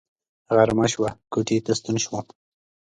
[0.55, 2.25] غرمه شوه کوټې ته ستون شوم.